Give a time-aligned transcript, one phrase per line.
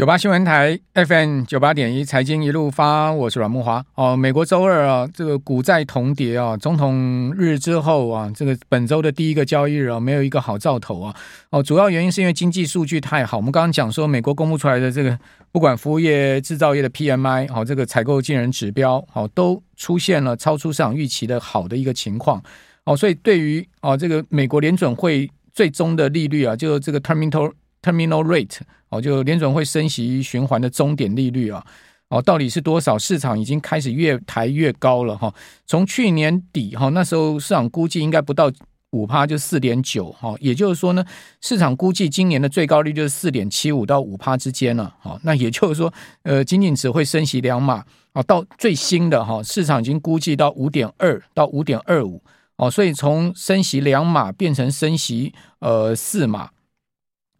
[0.00, 3.84] 九八新闻台 FM 九八点一财经一路发，我是阮慕华。
[3.96, 11.14] 哦，美国周二啊，这个股债同跌啊，总统日之后啊，这个本周的第一个交易日啊，没有一个好兆头啊。
[11.50, 13.36] 哦，主要原因是因为经济数据太好。
[13.36, 15.18] 我们刚刚讲说，美国公布出来的这个
[15.52, 22.42] 不管服务业、制造业的 PMI，好，这个采购经人指标，好，都出现了超出市场预期的好的一个情况。
[22.84, 28.58] 哦，所以对于哦这个美国联准会最终的利率啊，就这个 terminal terminal rate。
[28.90, 31.64] 哦，就联准会升息循环的终点利率啊，
[32.08, 32.98] 哦，到底是多少？
[32.98, 35.32] 市场已经开始越抬越高了哈。
[35.64, 38.50] 从去年底哈，那时候市场估计应该不到
[38.90, 40.34] 五趴，就四点九哈。
[40.40, 41.04] 也就是说呢，
[41.40, 44.92] 市场估计今年的最高利率是四点七五到五趴之间了。
[44.98, 48.20] 好，那也就是说，呃，仅仅只会升息两码啊。
[48.24, 52.20] 到最新的哈，市场已经估计到五点二到五点二五
[52.56, 52.68] 哦。
[52.68, 56.50] 所以从升息两码变成升息呃四码。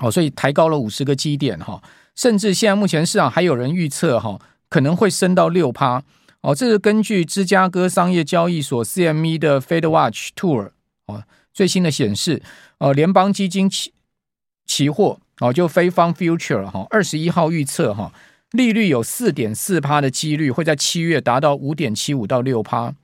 [0.01, 1.83] 哦，所以抬高了五十个基点哈，
[2.17, 6.03] 甚至现在目前市场还有人预测哈，可能会升到六趴。
[6.41, 10.71] 哦，这是根据芝加哥商业交易所 CME 的 FedWatch Tour
[11.07, 12.43] 哦最新的显示，
[12.79, 13.93] 呃，联邦基金期
[14.67, 18.11] 期货哦就非方 Fund Future 哈，二十一号预测哈，
[18.53, 22.95] 利率有四点四趴的几率会在七月达到五点七五到六趴。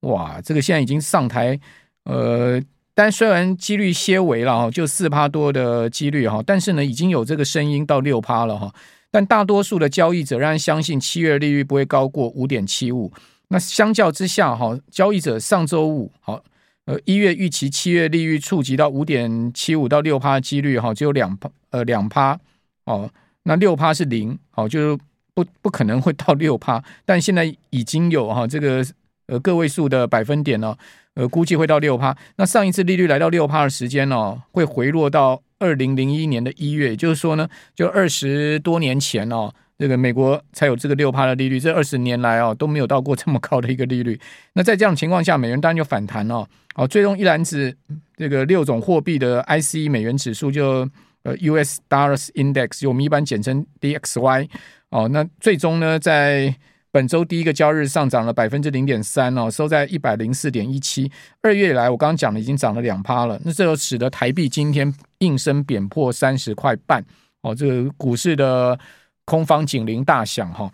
[0.00, 1.60] 哇，这个现在已经上台
[2.04, 2.60] 呃。
[3.02, 8.70] 但虽然几率些微了哈，就四趴多的几率哈，但是呢，已经有这个声音到六趴了哈。
[9.10, 13.10] 但大多数的交易者仍然相信七月利率不会高过五点七五。
[13.48, 16.44] 那相较之下哈，交易者上周五好，
[16.84, 22.38] 呃，一月预期七月利率触及到五点七五到六趴的几率哈，只有两趴呃两趴
[22.84, 23.10] 哦。
[23.44, 24.98] 那六趴是零好，就是
[25.32, 26.84] 不不可能会到六趴。
[27.06, 28.84] 但现在已经有哈这个
[29.26, 30.76] 呃个位数的百分点了。
[31.20, 32.16] 呃，估计会到六趴。
[32.36, 41.60] 那上一次利率来到六趴的时间呢、哦，会回落到二零零一年的一月，也就是说呢，就二十多年前哦，这个美国才有这个六趴的利率。
[41.60, 44.18] 这二十年来哦，都没有到过这么高的一个利率。
[44.54, 46.46] 那在这样情况下，美元当然就反弹哦。
[46.74, 47.76] 哦，最终一篮子
[48.16, 50.88] 这个六种货币的 ICE 美元指数就
[51.24, 54.48] 呃 US Dollars Index，我们一般简称 DXY。
[54.88, 56.54] 哦，那最终呢，在
[56.92, 61.10] 本周第一个交易日上涨了百分之零点三哦，收在一百零四点一七。
[61.40, 63.40] 二月以来，我刚刚讲的已经涨了两趴了。
[63.44, 67.04] 那这就使得台币今天应声贬破三十块半
[67.42, 68.76] 哦，这个股市的
[69.24, 70.68] 空方警铃大响哈。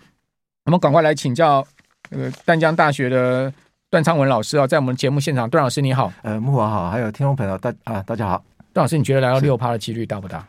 [0.64, 1.66] 我们赶快来请教
[2.10, 3.52] 呃淡江大学的
[3.90, 10.46] 段昌文老师啊，在我们节目现场，段老师你好，呃木华好，还有听众朋友大啊大家好，段老师你觉得来到六趴的几率大不大？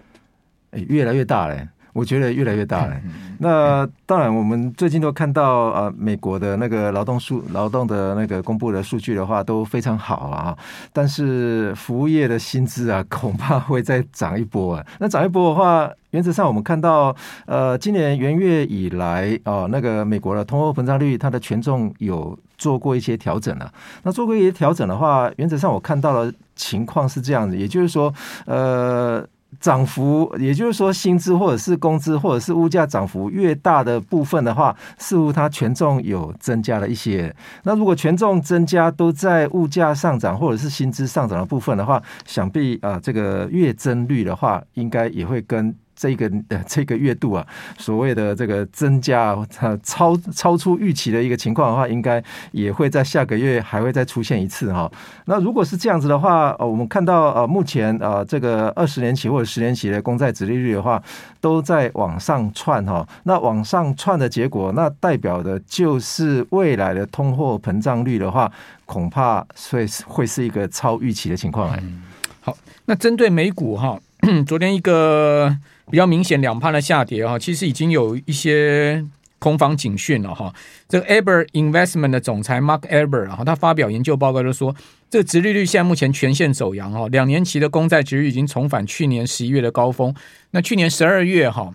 [0.71, 1.67] 哎，越来越大嘞。
[1.97, 2.95] 我觉得越来越大了。
[3.39, 10.55] 那当然，我们最近都看到啊，美国的那个劳动数、劳动的那个公布的数据的话，都非常好啊。
[10.93, 14.85] 但是服务业的薪资啊，恐怕会再涨一波啊。
[14.99, 17.15] 那涨一波的话，原则上我们看到，
[17.47, 23.73] 呃，今年元月以来啊，那个美国的通货膨胀率，它的权重有做过一些调整了。
[24.03, 28.13] 那做过一些调整的话，原则上我看到的情况是这样子，也就是说，
[28.45, 29.27] 呃。
[29.59, 37.33] 涨幅，也就是说，薪资或者是工资或者是物价涨幅越大的部分的话，似乎它权重有增加了一些。
[37.63, 45.75] 那如果权重增加都在物价上涨或者是薪资上涨的部分的话，想必啊、呃，这个月增率的话，应该也会跟。
[45.97, 47.45] 这个呃，这个月度啊，
[47.79, 49.35] 所谓的这个增加
[49.83, 54.89] 超超出预期的一个情况的话，应该也会在下个月还会再出现一次哈。
[55.25, 61.01] 那如果是这样子的话，呃，我们看到呃，目前呃，这个二十年期或者十年期的公债殖利率的话，
[61.41, 63.05] 都在往上窜哈。
[63.23, 68.51] 那往上窜的结果，那代表的就是未来的通货膨胀率的话，
[68.85, 71.75] 恐怕会会是一个超预期的情况。
[71.81, 72.03] 嗯，
[72.41, 73.99] 好，那针对美股哈，
[74.45, 75.57] 昨天一个。
[75.89, 79.01] 比较明显两趴的下跌哈，其实已经有一些
[79.39, 80.53] 空方警讯了哈。
[80.89, 84.75] 这个 Aber Investment 的总裁 Mark Aber 然后他发表研究报告就说，
[85.09, 90.13] 这个殖利率现在目前全线走阳哈，两年期的公债殖率已经重返去年十一月的高峰。
[90.51, 91.71] 那去年十二月哈，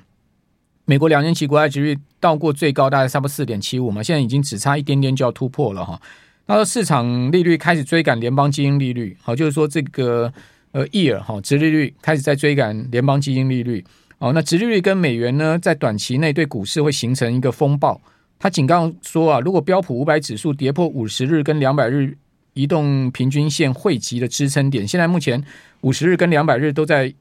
[0.84, 5.98] 美国两年期国债殖率到过最高大概差不多四点七五嘛，现在已经只差一点点就要突破了哈。
[6.44, 10.30] 那市场利率开始追赶联邦基金利率，好，就是说这个
[10.72, 13.84] 呃 year 哈，殖利率开始在追赶联邦基金利率。
[14.18, 18.00] 哦，那殖利率跟美元呢，在短期内对股市会形成一个风暴。
[18.38, 22.16] 他警告说啊，如果标普五百指数跌破五十日跟两百日
[22.54, 25.42] 移动平均线汇集的支撑点，现在目前
[25.80, 27.12] 五十日跟两百日都在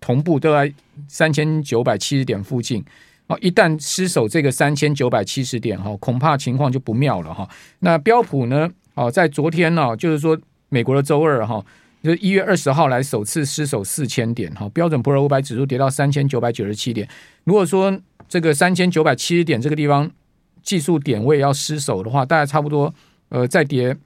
[0.00, 0.72] 同步都在
[1.08, 2.84] 三千九百七十点附近。
[3.26, 7.48] 哦，一旦失守这个三千九百七十点，哈，恐怕情况就不妙了哈。
[7.80, 8.70] 那标普呢？
[8.94, 10.38] 哦，在昨天呢，就是说
[10.68, 11.64] 美国的周二哈。
[12.06, 17.08] 就是一月二十号来首次失守四千点哈，标准普尔五百指数跌到三千九百九十七点。
[17.42, 17.92] 如果说
[18.28, 20.08] 这个三千九百七十点这个地方
[20.62, 22.94] 技术点位要失守的话，大概差不多
[23.30, 23.96] 呃再跌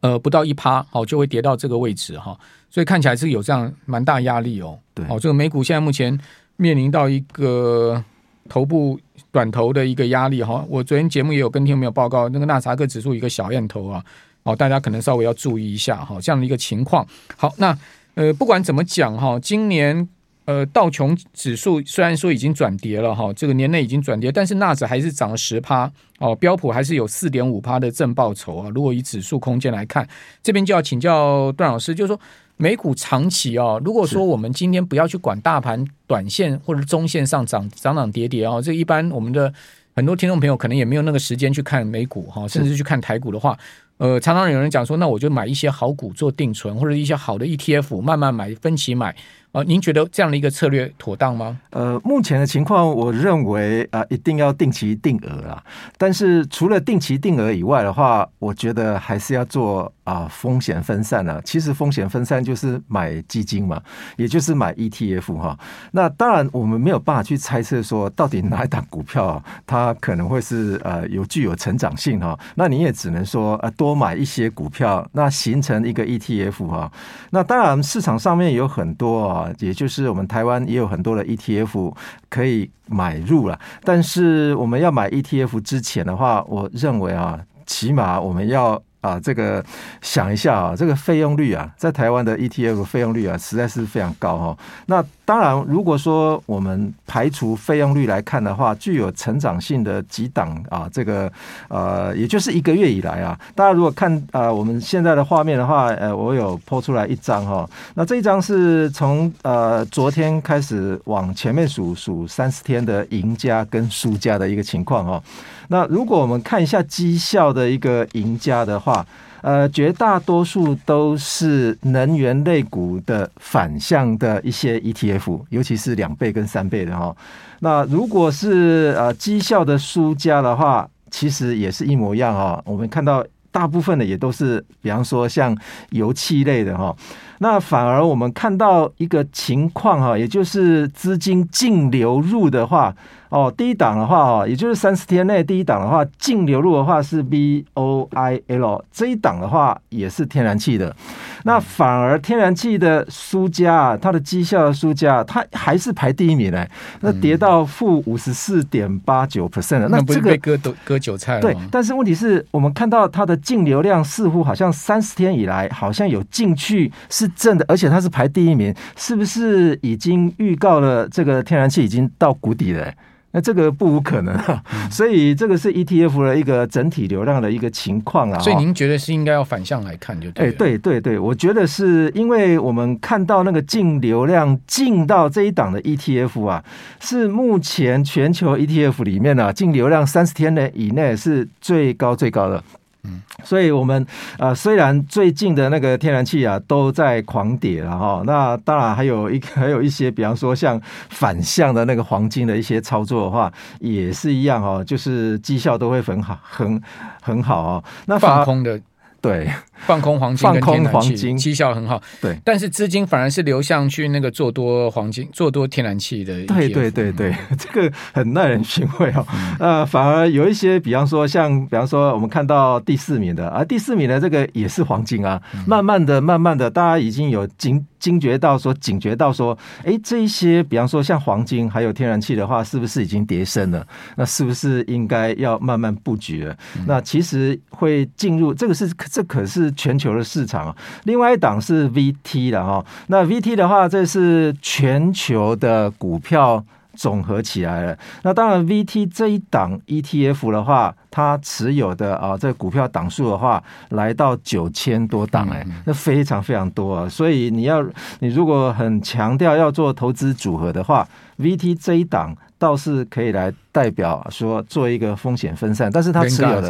[0.00, 2.36] 呃不到一趴，好就会跌到这个位置哈。
[2.68, 4.76] 所以看起来是有这样蛮大压力哦。
[4.92, 6.18] 对，哦，这个美股现在目前
[6.56, 8.02] 面临到一个
[8.48, 8.98] 头部
[9.30, 10.66] 短头的一个压力哈。
[10.68, 14.04] 我昨天节目也有跟听众朋友报告，那个纳斯达克指数一个小燕头啊，
[14.44, 17.04] 哦，大家可能稍微要注意一下哈，这样的一个情况。
[17.36, 17.76] 好，那
[18.14, 20.08] 呃不管怎么讲哈，今年。
[20.46, 28.68] 呃，道琼指数虽然说已经转跌了哈，这个年内已经转跌，但是纳指还是涨了十趴哦，标普还是有四点五趴的正报酬啊。
[28.74, 30.06] 如果以指数空间来看，
[30.42, 32.20] 这边就要请教段老师，就是说
[32.58, 39.50] 美股长期哦，如果说我们今天不要去管大盘短线或者中线上涨涨涨跌跌哦，这一般我们的
[39.96, 43.58] 很多听众朋友可能也没有那个时间去看美股哈，甚至去看台股的话，
[43.98, 49.14] 呃，常常有人讲说，那我就买一些好股做定存，或者一些好的 ETF 慢慢买，分期买。
[49.54, 51.56] 哦，您觉得这样的一个策略妥当吗？
[51.70, 55.62] 呃，目前的情况，我认为啊、一定要定期定额啦。
[55.96, 61.40] 但是除了定期定额以外的话，我觉得还是要做啊、风险分散啊。
[61.44, 63.80] 其实风险分散就是买基金嘛，
[64.16, 65.56] 也就是买 ETF 哈。
[65.92, 72.36] 那当然，我们没有办法去猜测说到底哪一档股票它可能会是呃有具有成长性哈。
[72.56, 76.90] 那你也只能说呃多买一些股票，那形成一个 ETF 哈。
[77.30, 79.43] 那当然市场上面有很多啊。
[79.58, 81.94] 也就是我们台湾也有很多的 ETF
[82.28, 88.82] 可以买入了，但是我们要买 ETF 之前的话，我认为啊，起码我们要。
[89.04, 89.62] 啊，这个
[90.00, 94.58] 想一下啊，这个费用率啊，在台湾的 ETF 费用率啊，实在是非常高哈。
[94.86, 101.30] 那当然，如果说我们排除费用率来看的话，具有成长性的几档啊，这个
[101.68, 107.68] 呃，也就是一个月以来啊，大家如果看啊，我们现在的画面的话，呃，我有 po 出来一张哈。
[107.94, 115.22] 那这一张是从呃昨天开始往前面数数三十天的赢家跟输家的一个情况哦。
[115.68, 118.93] 那如果我们看一下绩效的一个赢家的话，
[119.42, 127.14] 呃，绝大多数都是能源类股的反向的一些 ETF，尤其是两倍跟三倍的哈。
[127.60, 132.62] 那如果是呃绩效的输家的话，其实也是一模一样哈。
[132.64, 135.56] 我们看到大部分的也都是，比方说像
[135.90, 136.96] 油气类的哈。
[137.38, 142.94] 那反而我们看到一个情况哈，也就是资金净流入的话。
[143.30, 150.94] 哦，第一档的话哦，也就是三十天内第一档的话，净流入的话是 V O I L，这一档的话也是天然气的。
[151.42, 156.70] 那反而天然气的输家，它的绩效的输家，它还是排第一名嘞。
[157.00, 159.88] 那跌到负五十四点八九 percent 了。
[159.88, 161.40] 那这个割割韭菜了。
[161.40, 172.92] 对，但是问题是我们看到它的净流量似乎好像三十天以来好像有进去是正的，而且它是排第一名，是不是已经预告了这个天然气已经到谷底了？
[173.36, 178.38] 那这个不无可能啊，所以这个是 ETF 的一个整体流量的一个情况啊。
[178.38, 180.46] 所以您觉得是应该要反向来看就对？
[180.46, 186.64] 哎，对对对，我觉得是因为我们看到那个净流量进到这一档的 ETF 啊，
[187.00, 192.62] 是目前全球 ETF 里面啊，净流量三十天内以内是最高最高的。
[193.04, 194.06] 嗯，所以我们
[194.38, 200.80] 呃，虽然最近的那个天然气啊都在狂跌了哈，那当然还有一 还有一些，比方说像
[201.10, 206.82] 反向的那个黄金的一些操作的话，也是一样哦，就是绩效都会很好，很
[207.22, 207.84] 很好哦。
[208.06, 208.80] 那放空的。
[209.24, 209.50] 对，
[209.86, 211.98] 放空黄金，放空黄金，绩效很好。
[212.20, 216.44] 对，但是资金反而是流向去那个做多黄金、做多天然气的。
[216.44, 219.26] 对对对对， 这个很耐人寻味哦。
[219.58, 225.40] 呃，反而有一些，比方说像，比方说我们看到第四名的啊，第四名的这个也是黄金啊。
[225.66, 233.86] 慢慢的、慢慢的，大家已经有警惊觉到说，警觉到说，哎，这一些，比方说像黄金还有天然气的话，是不是已经跌升了？
[234.16, 236.54] 那是不是应该要慢慢布局了？
[236.86, 238.92] 那其实会进入这个是。
[239.14, 240.76] 这可是全球的市场啊！
[241.04, 246.64] 另外一档是 VT 的哈，那 VT 的话，这是全球的股票
[246.96, 247.96] 总合起来了。
[248.24, 257.08] 那当然，VT 这一档 ETF 的话，它持有的啊，这股票档数的话，来到九千多档哎，那非常非常多啊！
[257.08, 257.80] 所以你要，
[258.18, 261.06] 你如果很强调要做投资组合的话
[261.38, 262.36] ，VT 这一档。
[262.56, 266.68] 倒是可以来代表说做一个风险分散，但是它持有的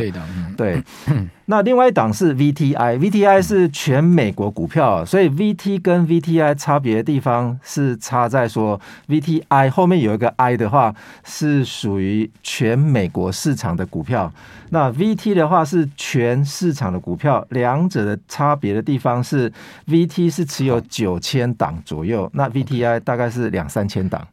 [0.56, 0.82] 对，
[1.46, 10.92] 那另外一档是 VTI，VTI 是全美国股票，所以 VT 跟 VTI 差别的地方是差在说 VTI 后面有一个 I 的话
[11.22, 14.32] 是属于全美国市场的股票，
[14.70, 19.52] 那 VT 的话是全市场的股票，两者的差别的地方是
[19.86, 24.26] VT 是持有九千档左右，那 VTI 大概是两三千档。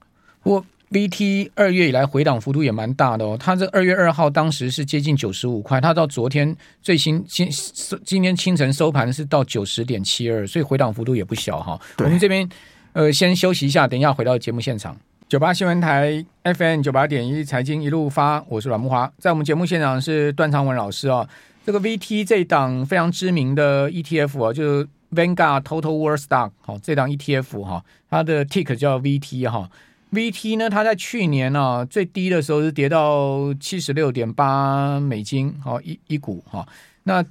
[0.43, 0.65] 我。
[0.91, 7.49] VT 二月以来回档幅度也蛮大的哦，它这二月二号当时是接近九十五块，它到昨天最新今
[8.03, 11.79] 今天清晨收盘是到九十点七二，所以回档幅度也不小哈。
[11.99, 12.45] 我们这边
[12.91, 14.93] 呃先休息一下，等一下回到节目现场。
[15.29, 21.25] 九八新闻台 FM 九八点一财经一路发，我是阮木华，在我们节目现场是段昌文老师哦。
[21.65, 29.69] 这个 VT 这档非常知名的 ETF 啊，就是 Vanguard Total World Stock 好，这档 ETF 哈，它的 tick 叫 VT 哈。
[30.11, 36.67] VT 呢，它在去年呢、啊、最低的时候是跌到七十六点八美金，好一一股哈。
[37.03, 37.23] 那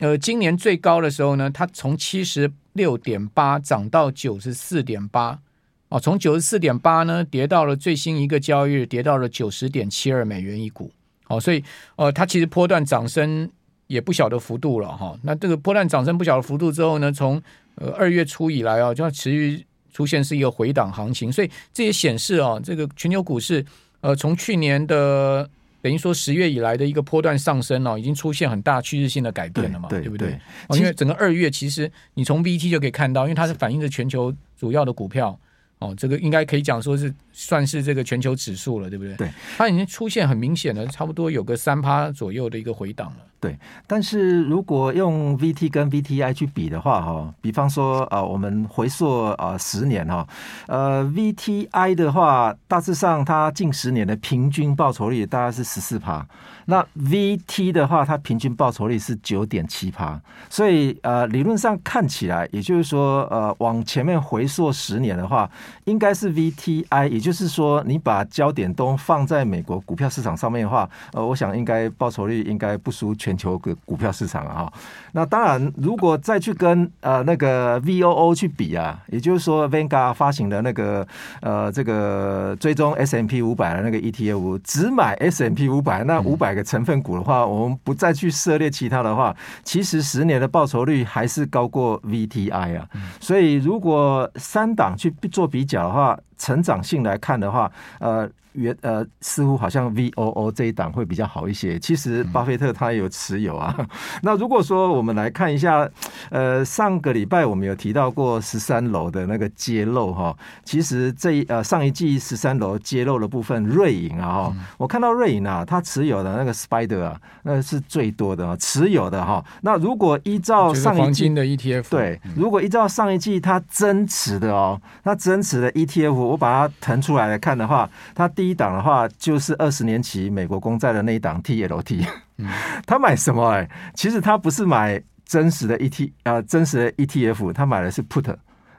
[0.00, 5.40] 呃，今年最高的时候呢，它从七十六点八涨到九十四点八，
[5.88, 10.92] 哦，从九十四点八呢跌到了最新一个交易日跌到了九十点七二美元一股，
[11.28, 11.64] 哦，所以
[11.96, 13.50] 呃，它其实波段涨升
[13.86, 15.18] 也不小的幅度了哈。
[15.22, 17.42] 那这个波段涨升不小的幅度之后呢，从
[17.76, 19.64] 呃二月初以来啊，就要持续。
[19.96, 23.64] 出现是一个回档行情，所以这也显示啊，这个全球股市
[24.02, 25.48] 呃，从去年的
[25.80, 30.38] 等于说十月以来的一个波段上升哦，已经出现很大趋势性的改变了嘛，对，对，对不对？
[30.78, 35.38] 因为整个二月其实你从 VT 就可以看到，因为它是反映着全球主要的股票
[35.78, 39.16] 哦，这个应该可以讲说是算是这个全球指数了，对不对？
[39.16, 43.16] 对，它已经出现很明显的，差不多有个三趴左右的一个回档了。
[43.46, 50.26] 对，但是如果用 VT 跟 VTI 去比的话，哈，比方说啊，我们回溯啊十年哈，
[50.66, 56.26] 呃，VTI 的话，大致上它近十年的平均报酬率大概是十四趴，
[56.64, 65.48] 那 VT 的话，它平均报酬率是九点七趴，所以呃，理论上看起来，也就是说，呃，往前面回溯十年的话，
[65.84, 73.35] 应该是 VTI，也就是说，你把焦点都放在美国股票市场上面的话，呃，我想应该报酬率应该不输全。
[73.36, 74.72] 求个股票市场啊，
[75.12, 81.06] 那当然，如果再去跟呃那个 VOO 去比啊，也就是说 Vanguard 发行的那个
[81.40, 92.88] 呃这个追踪 S M P 五百的那个 ETF，只买 S M P 五百那五百个成分股的话，我们不再去涉猎其他的话，其实十年的报酬率还是高过 VTI 啊。
[93.20, 98.28] 所以如果三档去做比较的话，成长性来看的话，呃。
[98.56, 101.78] 原呃，似乎好像 VOO 这一档会比较好一些。
[101.78, 103.76] 其实巴菲特他也有持有啊。
[104.22, 105.88] 那如果说我们来看一下，
[106.30, 110.36] 呃，上个礼拜我们有提到过十三楼的那个揭露哈。
[110.64, 119.44] 其实这一呃上一季十三楼揭露的部分，瑞银啊，我看到瑞银啊，他持有的那个 Spider 啊，那是最多的哦持有的哈。
[119.62, 132.06] 那如果依照上一季的 ETF，对，如果依照上一季他增持的哦，那增持的 ETF，我把它腾出来来看的话，它第第一档的话就是二十年期美国公债的那一档 TLT，
[132.86, 133.44] 他买什么？
[133.50, 138.32] 哎，其实他不是买真实的 ET 啊，真实的 ETF，他买的是 Put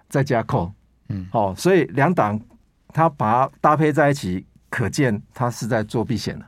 [0.07, 0.71] 再加 Call，
[1.09, 2.39] 嗯，哦，所以两档
[2.93, 6.45] 他把它搭配在一起，可见他是在做避险的。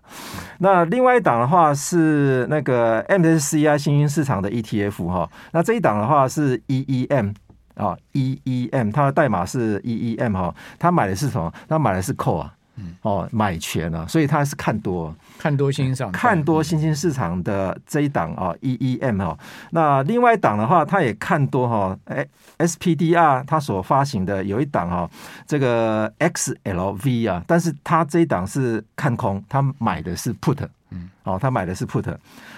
[0.57, 7.35] 那另外一档的话是那个 MSCI 新兴市场的 ETF 哈，那这一档的话是 EEM
[7.75, 11.51] 啊，EEM 它的代码是 EEM 哈，他买的是什么？
[11.67, 12.53] 他买的是 Call 啊。
[13.01, 19.37] 哦，买权啊，所以他是看多，看多新兴市场，看多新兴市场的这一档啊，EEM 哈。
[19.71, 22.25] 那另外一档的话，他也看多哈，哎
[22.57, 25.09] ，SPDR 他所发行的有一档哈，
[25.47, 32.15] 这个 XLV 啊，但是他这一档是看空，他买的是 Put，嗯，哦，他买的是 Put，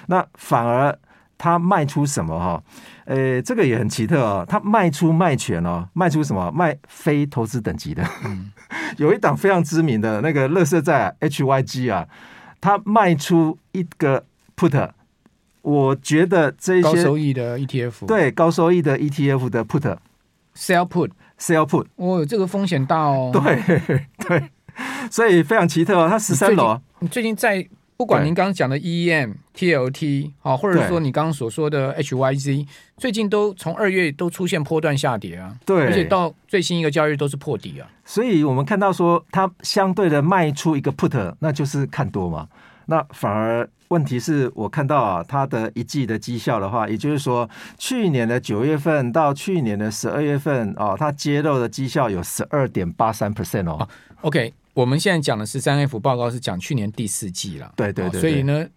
[0.08, 0.98] 那反而。
[1.42, 2.64] 他卖出什么哈？
[3.06, 4.46] 呃，这个也很奇特哦。
[4.48, 6.52] 他卖出卖权哦，卖出什么？
[6.52, 8.08] 卖非投资等级的。
[8.24, 8.52] 嗯、
[8.98, 12.08] 有一档非常知名的那个乐色债 HYG 啊，
[12.62, 14.24] 他卖出一个
[14.56, 14.92] put。
[15.64, 21.88] 我觉得这些高收益的 ETF，对高收益的 ETF 的 put，sell put，sell put。
[21.96, 23.32] 哦，这个风险大哦。
[23.34, 23.80] 对
[24.28, 24.50] 对，
[25.10, 26.08] 所以非常奇特哦。
[26.08, 27.68] 他十三楼，你最近在。
[28.01, 32.65] 不管您刚刚讲的 EEM、TLT 啊，或者说你刚刚所说的 HYZ，
[32.98, 37.88] 最近都从二月都出现波段下跌啊，对，而且到最新一个交易日都是破底啊。
[38.03, 42.48] 所以我们看到说，它相对的卖出一个 put，那就是看多嘛。
[42.88, 53.88] 那反而问题是我看到啊，它的一季的绩效的话，也就是说，去年的九月份到去年的十二月份啊，它揭露的绩效有十二点八三 percent 哦。
[54.22, 54.51] OK。
[54.74, 58.68] 我们现在讲的是三 F 报告是讲去年第四季了，对对对，所以呢，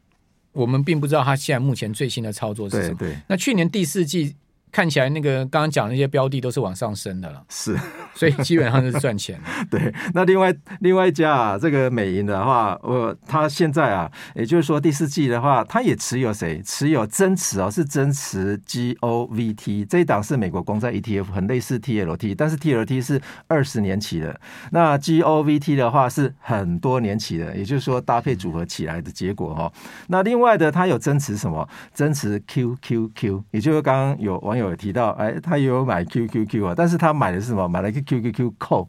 [0.53, 2.97] 我们并不知道他现在目前最新的操作是什么。
[2.99, 4.35] 对对，那去年第四季
[4.75, 7.79] 看起来那个刚刚讲那些标的都是往上升的了，是，
[8.13, 9.41] 所以基本上就是赚钱。
[9.71, 16.61] 对，那另外另外一家啊，这个美银的话，我他现在啊，也就是说第四季的话，他也持有谁？
[16.65, 24.41] 持有增持哦，是增持 GOVT 这一档是美国公债 ETF，很类似 TLT，但是 TLT 是二十年期的，
[24.73, 29.73] 那 GOVT 的话是很多年期的，也就是说搭配组合起来的结果哈。
[30.09, 31.69] 那另外的他有增持什么？
[31.93, 34.64] 增持 QQQ，也就是刚刚有网友。
[34.65, 37.69] 有提到，哎，他也有买 QQQ 啊，但是他买的是什么？
[37.69, 38.89] 买了一个 QQQ Call，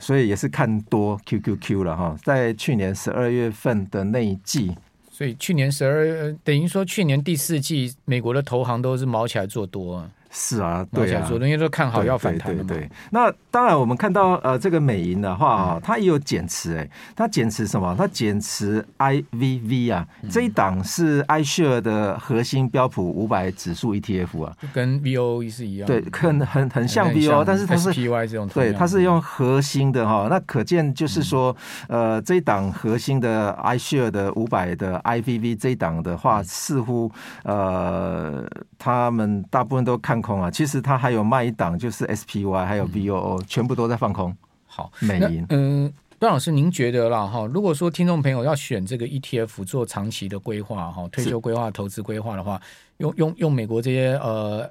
[0.00, 2.16] 所以也是看多 QQQ 了哈。
[2.22, 4.76] 在去年十二月份的那一季，
[5.10, 10.10] 所以去年十二，等于说去年第四季，美国的投行都是毛起来做多啊。
[10.32, 12.54] 是啊，对啊，昨天都看好要反弹。
[12.54, 17.92] 对，对，对，那当然，我们看到呃，这个美银的话啊，它也有减持哎，它减持什么？
[17.98, 25.86] 它减持 IVV 啊，这一档是 iShare 的核心标普五百指数 ETF 啊，跟 VOO 是一样。
[25.88, 28.46] 对，很很很像 VOO，但是它是 SPY 这种。
[28.46, 31.54] 对，它是用核心的哈，那可见就是说，
[31.88, 37.10] 呃，这一档核心的 iShare 的五百的 IVV 这一档的话，似乎
[37.42, 40.19] 呃，他们大部分都看。
[40.20, 44.36] 空啊，其实它还有卖一档，就是 SPY，还有 VOO，全部都在放空。
[44.66, 45.44] 好，美银。
[45.48, 47.46] 嗯，段老师，您觉得啦哈？
[47.46, 52.60] 如果说听众朋友要选这个 ETF 做长期的规划哈，退休规划、投资规划的话，
[52.98, 54.70] 用用用美国这些呃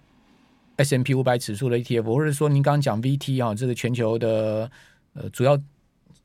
[0.77, 4.69] S&P 五百指数的 ETF，或者说您刚刚讲 VT 啊，这个全球的
[5.13, 5.59] 呃主要。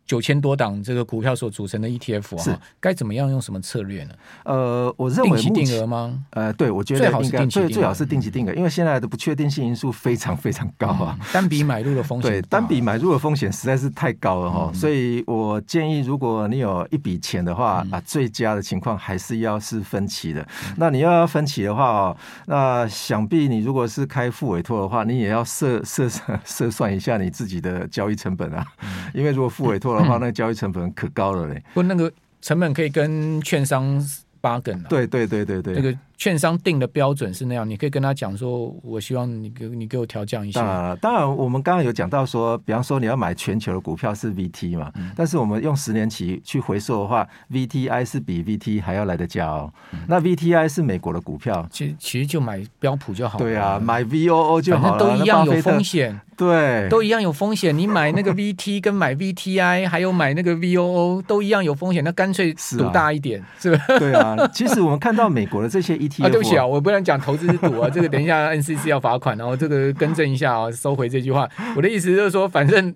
[0.06, 2.58] 九千多档这个股票所组成的 ETF 啊，是。
[2.78, 4.14] 该怎么样用什么策略呢？
[4.44, 6.24] 呃，我认为定期定额吗？
[6.30, 20.42] 呃，对，我觉得最好是定期定额，最好是定期定额，因为现在的不确定性因素非常非常高啊，嗯、单笔买入的风险对，单笔买入的风险实在是太高了哈，嗯、所以我建议，如果你有一笔钱的话、嗯、啊，最佳的情况还是要是分期的。
[20.42, 26.06] 嗯、那你要分期的话哦，那想必你如果是开付委托的话，你也要设设
[26.44, 29.93] 设算一下你自己的交易成本啊，嗯、因为如果付委托。
[29.98, 31.62] 的话，那个交易成本可高了嘞。
[31.74, 34.02] 不，那个成本可以跟券商
[34.40, 34.86] 八梗啊。
[34.88, 35.96] 对对对对对，这个。
[36.16, 40.60] 券商定的标准是那样，你可以跟他讲说，我希望你给你给我调降一下。
[40.60, 49.72] 当然，当然，我们刚刚有讲到说，比方说你要买全球的股票是 VT 嘛，嗯、但是我们用十年期去回溯的话，VTI 是比 VT 还要来得佳哦。
[49.92, 53.44] 嗯、那 VTI 是美国的股票，其实其实就买标普就好了。
[53.44, 56.20] 对啊，买 VOO 就好了，都一样有风险。
[56.36, 57.76] 对，都一样有风险。
[57.76, 63.84] 你买那个 VT 跟买 VTI，还有买那个 VOO 都一样有风险，那干脆赌大一点，是吧？
[64.00, 71.48] 对啊，其实我们看到美国的这些 ETF 啊，对不起啊，我不能讲投资是赌啊， 这个等一下 NCC 要罚款，然后这个更正一下啊，收回这句话。
[71.76, 72.94] 我的意思就是说，反正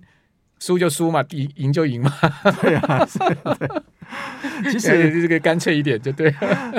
[0.58, 2.12] 输就输嘛，赢赢就赢嘛，
[2.60, 3.06] 对啊。
[4.62, 6.34] 对其实这个干脆一点就对。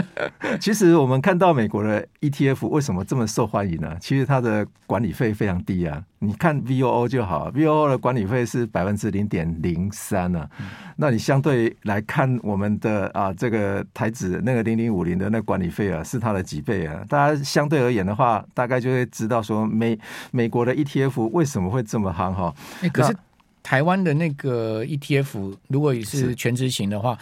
[0.59, 3.95] 其实我们看到美国的 ETF 为什么这么受欢迎呢？
[4.01, 6.03] 其实它的管理费非常低啊。
[6.17, 10.49] 你看 VOO 就好，VOO 的管理费是百分之零点零三啊。
[10.95, 17.03] 那你相对来看，我们的啊这个台指那个零零五零的那管理费啊，是它的几倍啊。
[17.07, 19.97] 大家相对而言的话，大概就会知道说美
[20.31, 22.51] 美国的 ETF 为什么会这么夯哈。
[22.91, 23.15] 可是。
[23.61, 27.19] 台湾的那个 ETF，如果也是全执行的话，是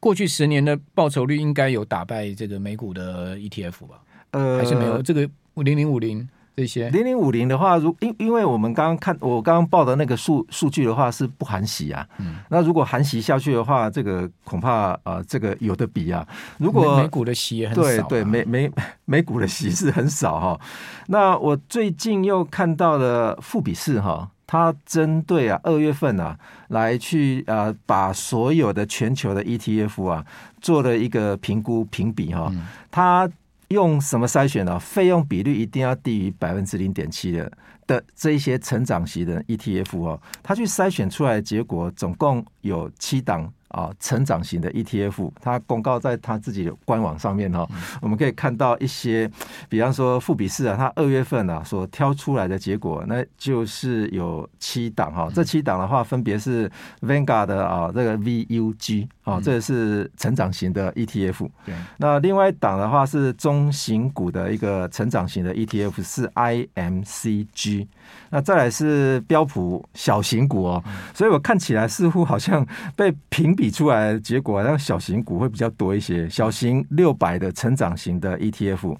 [0.00, 4.00] 过去十年的报酬率应该有打败这个美股的 ETF 吧？
[4.30, 16.26] 呃，还是没有这个零零五零这些零零五零的话，如因因为我们刚刚看我刚刚报的那个数数据的话是不含息啊，嗯，那如果含息下去的话，这个恐怕啊、呃，这个有的比啊。
[16.58, 18.70] 如果美股的息也很少、啊，对对，美美
[19.04, 20.60] 美股的息是很少哈。
[21.06, 24.30] 那我最近又看到了富比士哈。
[24.48, 26.36] 他针对啊二月份啊
[26.68, 30.26] 来去啊把所有的全球的 ETF 啊
[30.60, 32.50] 做了一个评估评比哈，
[32.90, 33.30] 他
[33.68, 34.78] 用什么筛选呢？
[34.78, 37.52] 费用比率一定要低于百分之零点七的
[37.86, 43.52] 的这一些成长型的 ETF 哦，他去筛选出来的结果总共有七档。
[43.68, 49.30] 啊，成长型的 ETF，它公告在它自己的官网上面哈，嗯、我们可以看到一些，
[49.68, 56.70] 比方说富比士啊，它二月份啊所挑出来的结果，那就是有七档哈，这七档的话分别是
[57.02, 67.86] Vanguard 的啊这个 VUG 啊，这也是成长型的 ETF，对，那另外一档的话是中型股的一个成长型的 ETF 是 IMCG，
[68.30, 73.58] 那再来是标普小型股哦，所以我看起来似乎好像被评。
[73.58, 76.28] 比出来的结果，让小型股会比较多一些。
[76.28, 78.96] 小型六百的成长型的 ETF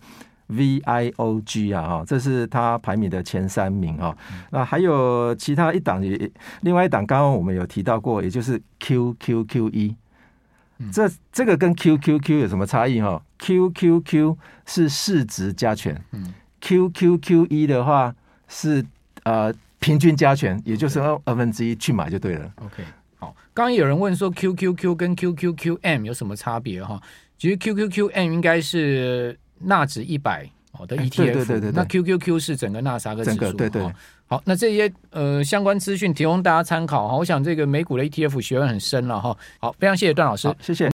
[0.48, 4.12] VIOG 啊，哈，这是它排名的前三名啊。
[4.50, 6.28] 那还有其他一档也，
[6.62, 9.94] 另外一档刚刚我们有提到过，也就是 QQQE。
[10.92, 14.36] 这这个跟 QQQ 有什么差异哈？QQQ
[14.66, 18.14] 是市值加权，嗯，QQQ 一的话
[18.46, 18.84] 是
[19.24, 22.52] 呃平均加权，也就是二二分之一去买就对了。
[22.56, 22.84] OK，
[23.18, 27.00] 好，刚刚有人问说 QQQ 跟 QQQM 有什么差别哈？
[27.36, 33.92] 其实 QQQM 应该是纳指一百哦的 ETF，对对对对，那 QQQ 是整个纳斯达克指数，对对，对。
[34.30, 37.16] 好，那这些呃相关资讯提供大家参考哈。
[37.16, 39.34] 我想这个美股的 ETF 学问很深了哈。
[39.58, 40.86] 好，非常谢谢段老师，谢谢。